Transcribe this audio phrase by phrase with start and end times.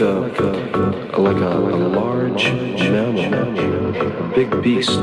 [0.00, 5.00] like a, like a, like a, a large mammal, a big beast.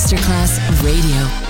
[0.00, 1.49] Masterclass Radio.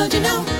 [0.00, 0.59] How'd you know?